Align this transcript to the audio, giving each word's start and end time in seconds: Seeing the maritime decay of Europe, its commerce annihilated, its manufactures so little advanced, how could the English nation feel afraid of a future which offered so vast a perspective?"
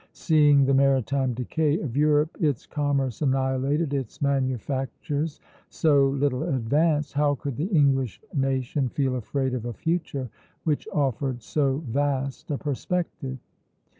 Seeing 0.13 0.65
the 0.65 0.73
maritime 0.73 1.35
decay 1.35 1.79
of 1.79 1.95
Europe, 1.95 2.35
its 2.41 2.65
commerce 2.65 3.21
annihilated, 3.21 3.93
its 3.93 4.19
manufactures 4.19 5.39
so 5.69 6.07
little 6.09 6.41
advanced, 6.41 7.13
how 7.13 7.35
could 7.35 7.55
the 7.55 7.67
English 7.67 8.19
nation 8.33 8.89
feel 8.89 9.15
afraid 9.15 9.53
of 9.53 9.65
a 9.65 9.73
future 9.73 10.27
which 10.63 10.87
offered 10.91 11.43
so 11.43 11.83
vast 11.87 12.49
a 12.49 12.57
perspective?" 12.57 13.37